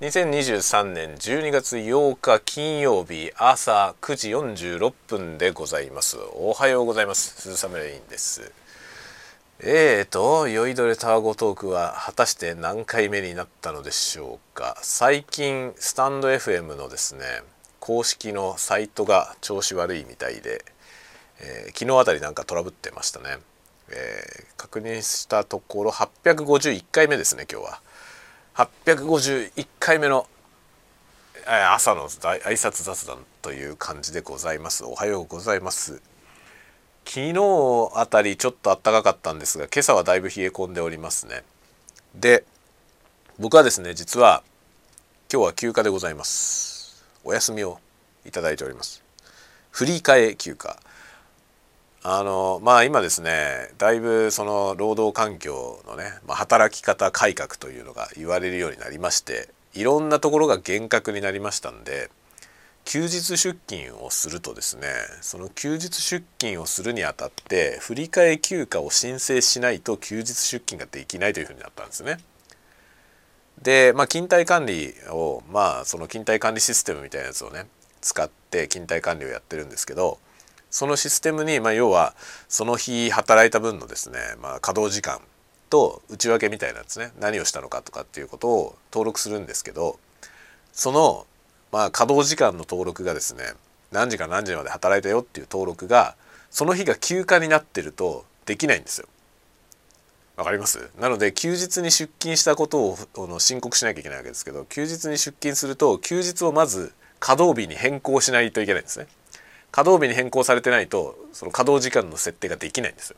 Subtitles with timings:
[0.00, 6.18] 2023年12月8日金曜日朝9時46分でございます。
[6.34, 7.34] おはようございます。
[7.42, 8.52] 鈴雨レインです。
[9.58, 14.78] えーと酔いどれタワゴトークは果たして何回目になったのでしょうか。
[14.82, 17.24] 最近スタンド FM のですね
[17.80, 20.64] 公式のサイトが調子悪いみたいで、
[21.40, 23.38] えー、昨日あたりなんかトラブってましたね、
[23.90, 27.87] えー、確認したところ851回目ですね今日は。
[28.58, 30.26] 851回目の
[31.46, 34.84] 朝の挨拶雑談という感じでございます。
[34.84, 36.02] おはようございます。
[37.04, 37.34] 昨日
[37.94, 41.44] あたりちょっと暖かかったんですが今朝はだいぶ冷え込んでおりますね。
[42.16, 42.42] で
[43.38, 44.42] 僕はですね実は
[45.32, 47.06] 今日は休暇でございます。
[47.22, 47.78] お休みを
[48.26, 49.04] いただいております。
[49.70, 50.76] 振り替え休暇。
[52.02, 62.10] あのまあ今ですねだいぶその労働環境のね、まあ、働き方改革というのが言われるようになりましていろんなところが厳格になりましたんで
[62.84, 64.88] 休日出勤をするとですね
[65.20, 72.16] その休日出勤をするにあたって振替休暇を申請しないと休日出勤ができないというふうになったんですね。
[73.60, 77.66] で、まあ、勤怠管理をまあその勤怠管理システムみたいなやつをね
[78.00, 80.18] 使って勤怠管理をやってるんですけど
[80.70, 82.14] そのシステムに、まあ、要は
[82.48, 85.20] その日働いた分のですね、まあ、稼働時間
[85.70, 89.98] と内訳みたいなですね何をしたのかとかっていうことを登録するんですけど
[90.72, 91.26] その、
[91.72, 93.44] まあ、稼働時間の登録がですね
[93.92, 96.14] 何時から何時まで働いたよっていう登録が
[96.50, 99.06] その日が休暇になってるとできないんですよ。
[100.36, 100.90] わかります？
[101.00, 109.06] なので休日に出勤したことを申告しなきゃいけないわけですけど休日に出勤すると休日をまず稼働日に変更しないといけないんですね。
[109.70, 113.16] 稼働日に変更されてないとその稼働時間の設定ができないんですよ。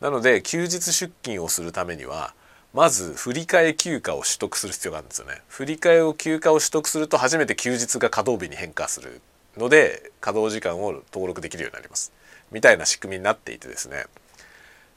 [0.00, 2.34] なので休日出勤をするためには
[2.72, 5.42] まず振替休暇を取得する必要があるんですよね。
[5.48, 9.20] 振替を休暇を取得すると初めて休日が稼働日に変化する
[9.56, 12.12] ので稼働時間を登録できるようになります。
[12.50, 14.04] みたいな仕組みになっていてですね。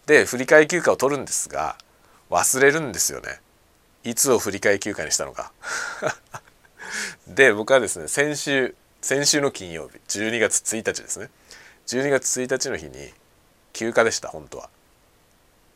[0.07, 1.77] で振替休暇を取るんですが
[2.29, 3.39] 忘れるんですよね。
[4.03, 5.51] いつを振替休暇にしたのか。
[7.27, 8.75] で僕はですね先週
[9.07, 11.29] 先週の金曜日12月1日ですね。
[11.87, 12.91] 12月1日の日に
[13.71, 14.69] 休暇でした本当は。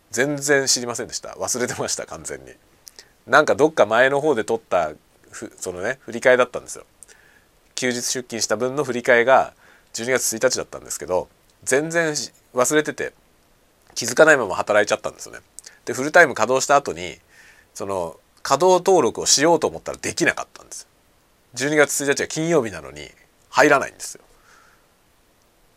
[0.10, 1.30] 全然知りませんでした。
[1.40, 2.52] 忘れてました完全に。
[3.28, 4.92] なんかどっか前の方で取った
[5.56, 6.84] そのね振り替えだったんですよ。
[7.76, 9.54] 休日出勤した分の振り替えが
[9.94, 11.30] 12月1日だったんですけど
[11.64, 12.12] 全然
[12.54, 13.14] 忘れてて
[13.96, 15.40] 気づかないまま働いちゃったんですよね。
[15.86, 17.16] でフルタイム稼働した後に
[17.74, 20.86] その稼働登録をしようと思ったらできなかったんです。
[21.56, 23.10] 12月1日は金曜日なのに
[23.52, 24.24] 入らないんですよ。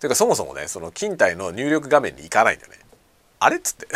[0.00, 2.78] ていうかそもそもねその勤怠の入力画面に行かないんだよね。
[3.40, 3.86] あれっつって。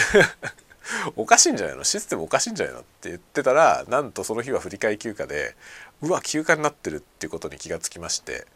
[1.16, 1.84] おかしいんじゃないの？
[1.84, 2.80] システムおかしいんじゃないの？
[2.80, 5.54] って言ってたらなんとその日は振り替え休暇で
[6.00, 8.46] うわ休暇になってるっていうことに気がつきまして。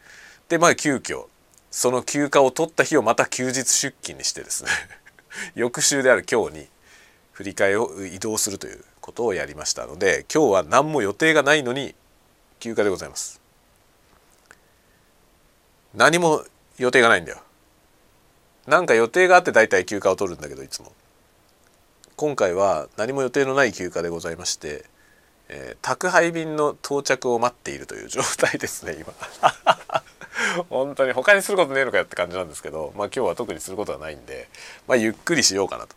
[0.49, 1.27] でまあ急遽
[1.69, 4.71] その休暇を取った日をまた休日出勤にしてですね。
[5.53, 6.69] 翌週である今日に
[7.33, 11.95] 振り替えを移動するということをやりましたので今日は何も予定がないのに
[12.59, 13.42] 休暇でございます。
[15.95, 16.43] 何も
[16.77, 17.37] 予定がないんだよ。
[18.67, 20.91] なんか予定があって大体休暇を取るんだけどいつも。
[22.15, 24.85] 今回は何も予定のない休暇でございまして、
[25.49, 29.13] えー、宅配便の到着を待っているという状態ですね今。
[30.69, 34.49] 本当に他にすることねえのかよって感じなんですけどまあ今日は特にすることはないんで
[34.87, 35.95] まあゆっくりしようかなと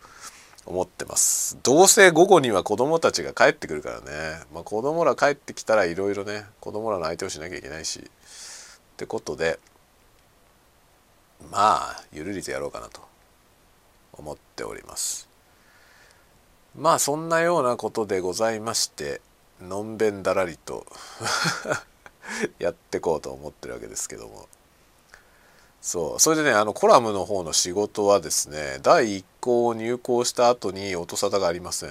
[0.67, 1.57] 思ってます。
[1.63, 8.11] どうせ午後には子供たちが帰ってくるからね、まあ、子供ら帰ってきたらいろいろね子供らの相手をしなきゃいけないし。
[8.97, 9.59] ってことで
[11.51, 13.07] まあゆるりとやろうかなと。
[14.19, 15.29] 思っております。
[16.77, 19.21] まあそんなようなことでございまして
[19.61, 20.85] のんべんだらりと
[22.59, 24.49] やってこうと思ってるわけですけども。
[25.81, 26.21] そう。
[26.21, 31.91] それでねあのコラムの方の仕事はですね第1項を入稿した後に音沙汰がありません。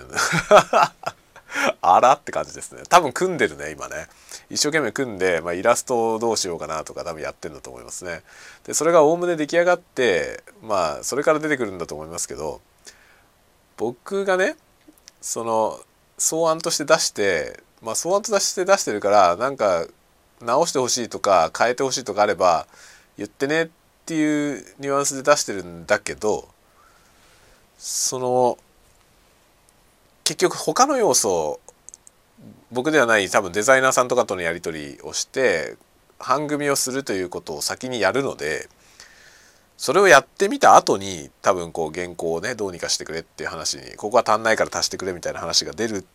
[1.94, 2.82] あらって感じですね。
[2.90, 4.08] 多分組んでるね今ね。
[4.50, 8.22] 一生懸命組んで、まあ、イラストをどうしようかなとか多分やってんだと思いますね。
[8.66, 12.62] でそれがおおむね出来上がってまあそれから出てくるんだと思いますけど
[13.78, 14.56] 僕がね
[15.22, 15.80] その
[16.18, 19.88] 草案として出してまあ草案として出してるからなんか
[20.42, 22.68] 直してほしいとか変えてほしいとかあれば
[23.18, 23.70] 言ってねっ
[24.06, 26.48] ていうニュアンスで出してるんだけど
[27.78, 28.58] その
[30.24, 31.60] 結局他の要素
[32.76, 35.78] 僕ではない多分デザイナーさんとかとのやり取りをして
[36.20, 38.68] 番組をするということを先にやるので
[39.78, 46.06] それをやってみた後に多分こう原稿をねどうにかしてくれっていう話にここは足んないから足してくれみたいな話が出る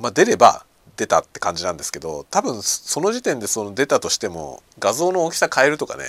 [0.00, 0.66] まあ出れば
[0.96, 6.04] 出たって感じなんですけど多分その時点でその出たとしても画像の大きさ変えるとかね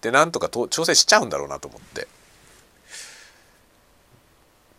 [0.00, 2.08] でなんとかと調整しちゃうんだろうなと思って。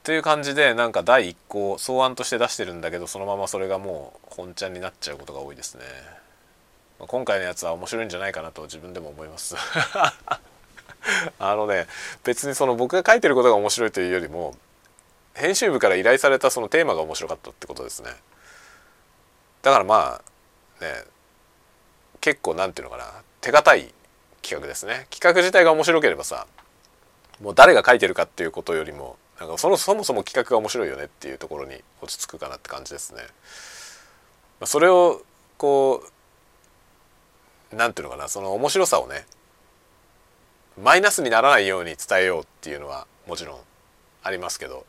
[0.03, 5.83] という感じでなんか第1項草案として出してるんだけどそのままそれがもう本ちゃんになっちゃうことが多いですね。
[6.99, 9.55] 今回のやつは面白いんじゃないかなと自分でも思います。
[11.39, 11.87] あのね
[12.23, 14.55] 別にその僕が書いてることが面白いというよりも
[15.33, 18.11] 編集部から依頼されたそのテーマが面白かったってことですね。
[19.61, 20.21] だからま
[20.81, 21.03] あね
[22.21, 23.05] 結構なんていうのかな
[23.41, 23.93] 手堅い
[24.41, 25.07] 企画ですね。
[25.09, 26.47] 企画自体が面白ければさ
[27.41, 33.21] もう誰が書いてるかっていうことよりもなんかそのそもそも企画が面白いよねっていうところに落ち着くかなって感じですね。
[34.65, 35.21] それを
[35.57, 36.03] こ
[37.71, 39.25] うなんていうのかなその面白さをね
[40.81, 43.59] マイナスにならないように伝えようっていうのはもちろん
[44.23, 44.85] ありますけど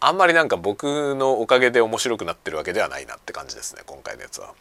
[0.00, 4.54] あんまりなんか僕のおかげで面白くなってるわけではないなって感じですね今回のやつは。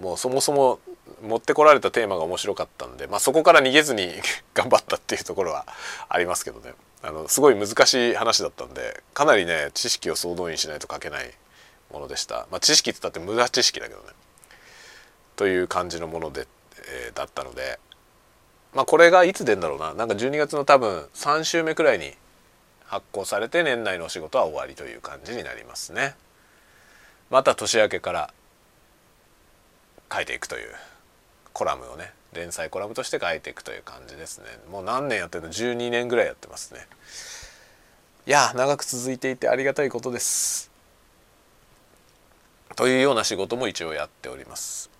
[0.00, 0.78] もうそもそも
[1.22, 4.12] 持ってこられたテーマが面白かったんで、まあ、そこから逃げずに
[4.54, 5.66] 頑張ったっていうところは
[6.08, 6.74] ありますけどね。
[7.02, 11.32] あのすごい難しい話だったんでかなりね知識を総動員しないと書けない
[11.90, 12.46] ものでした。
[12.50, 14.08] まあ、知識って言ったって無駄知識だけどね。
[15.36, 16.46] という感じのもので、
[16.86, 17.78] えー、だったので。
[18.72, 19.94] まあこれがいつ出るんだろうな。
[19.94, 22.14] なんか12月の多分3週目くらいに
[22.84, 26.14] 発行されて年内のお仕事は終わりという感じになりますね。
[27.30, 28.34] また年明けから
[30.12, 30.74] 書いていくという。
[31.52, 34.46] コラムをね連載コラムとして書いていくという感じですね。
[34.70, 36.86] もう何年やってるの？12年ぐらいやってますね。
[38.26, 40.70] いや長く続いていてありがたいことです。
[42.76, 44.90] というような仕事も一応やっております。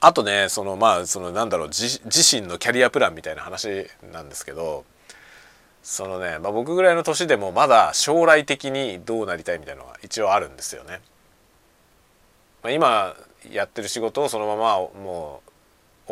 [0.00, 4.84] あとねそのまあそのなんだろう自身のキャリアプランみたいな話なんですけど
[5.82, 11.00] そのね、まあ、僕ぐらいの年でもまだ将来的にどうなりたいみたいなのが一応あるんですよね。
[12.62, 13.14] まあ、今
[13.50, 15.51] やってる仕事をそのままもう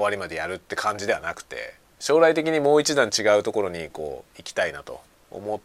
[0.00, 5.60] 終わりまでやるって感じではなくて将来的にもう一段違うところにこう行きたいなと思っ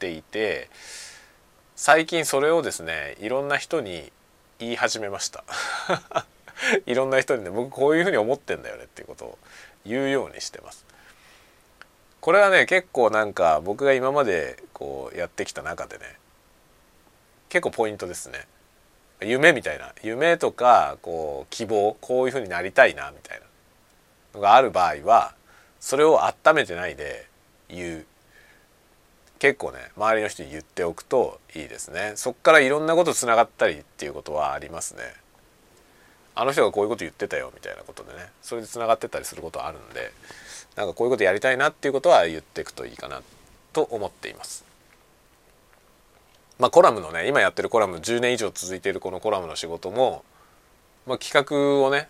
[0.00, 0.68] ていて
[1.76, 4.10] 最近それをですねいろんな人に
[4.58, 5.44] 言い始めました。
[6.86, 9.38] いろんな人にね僕こういうふうに思ってんだよねっていうことを
[9.86, 10.84] 言うようにしてます。
[12.20, 16.18] これはね結構なんか僕が今までこうやってきた中でね
[17.48, 18.48] 結構ポイントですね。
[19.20, 19.92] 夢みたいな。
[20.02, 23.46] 夢とかこう希望こういうふうになりたいなみたいな。
[24.34, 25.34] のがある場合は
[25.80, 27.26] それを温めてないで
[27.68, 28.06] 言う。
[29.38, 32.12] 結構ね周りの人に言っておくといいですね。
[32.16, 35.02] そっからいろんなことつながったりっていうことはありますね。
[36.34, 38.30] あの人がこういうこと言ってたよみたいなことでね。
[38.42, 40.12] それでつながってたりすることあるんで
[40.76, 43.22] なんかこういうことやりたいなっていうことは言っていくといいかな
[43.72, 44.64] と思っています。
[46.58, 50.24] まあ、コラムのね今やってるコラム10年以上続いているこのコラムの仕事も、
[51.06, 52.08] まあ、企画をね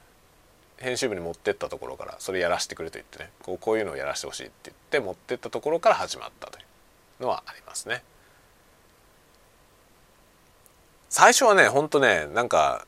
[0.78, 6.62] 編集部に持ってったところからそれやらせてくれと言ってねこうこういうのをやらせてほしいって言って持ってったところから始まったとい
[7.20, 8.02] うのはありますね。
[11.08, 12.86] 最初はねほんとねなんか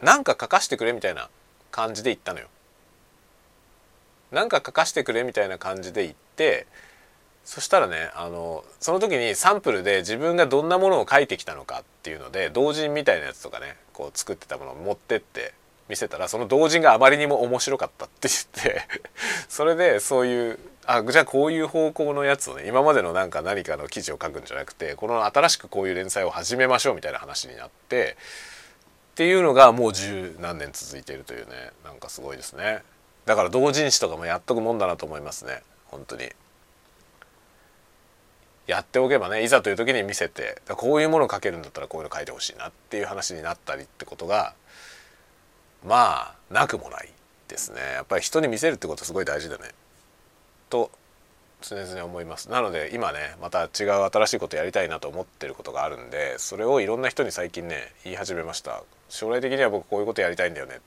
[0.00, 1.28] なんか書かしてくれみたいな
[1.70, 2.48] 感じで言ったのよ。
[4.32, 6.66] 何か書かしてくれみたいな感じで言って
[7.44, 15.52] そしたらねあのその時にサンプルで自分がどんなものを書いてきたのかっていうので同人みたいなやつとかねこう作ってたものを持ってって
[15.90, 18.86] 見せたらその同人があまりにも面白かったって言って
[19.50, 22.66] それでそういうあじゃあこういう方向のやつをね。
[22.66, 28.16] 今までのなんか何かの記事を書くんじゃなくてこの新しくこういう連載を始めましょうみたいな話になって
[29.12, 32.82] っていうのがもう十何年続いているというねなんかすごいですね。
[33.26, 35.62] だから同人誌とかもやっとくもんだなと思いますね。
[35.86, 36.30] 本当に。
[38.66, 44.54] やっておけばねいざという時に見せてこういうものを書けるんだったらこういうの書いてほしいなっていう話になったりってことが
[45.84, 47.08] まあなくもない
[47.48, 47.80] ですね。
[47.94, 49.70] やっぱり人に見せるってことすごい大事だね。
[50.68, 50.90] と
[51.62, 52.50] 常々思います。
[52.50, 58.82] なので今ねまた違う新しいことやりたいなと思ってることがあるんでそれをいろんな人に最近ね言い始めました。
[59.08, 60.80] 将来的には僕こういうことやりたいんだよね。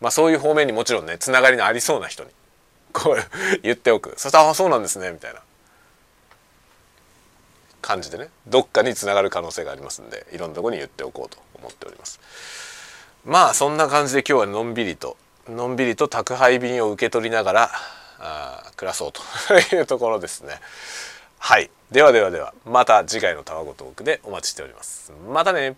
[0.00, 2.30] まあそういう方面にもちろんねつながりのありそうな人に
[2.92, 3.16] こう
[3.62, 4.14] 言っておく。
[4.16, 5.40] そしたら「あそうなんですね」みたいな。
[7.80, 12.20] 感じでねどっかにつながる可能性がありますんでいろんなとこに言っておこうと思っております。
[13.24, 15.16] まあそんな感じで今日はのんびりと
[15.48, 17.70] のんびりと宅配便を受け取りながら
[18.20, 19.22] あ暮らそうと。
[19.76, 20.60] いうところですね。
[21.38, 21.70] はい。
[21.90, 25.12] ではではではまた次回のたわごトークでお待ちしております。
[25.28, 25.76] またね。